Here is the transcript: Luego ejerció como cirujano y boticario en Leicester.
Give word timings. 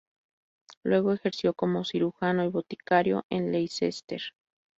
Luego 0.81 1.13
ejerció 1.13 1.53
como 1.53 1.85
cirujano 1.85 2.43
y 2.43 2.47
boticario 2.47 3.23
en 3.29 3.51
Leicester. 3.51 4.19